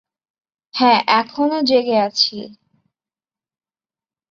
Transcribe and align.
হ্যাঁ, 0.73 0.99
এখনো 1.19 1.57
জেগে 1.61 1.97
আছি। 1.99 2.37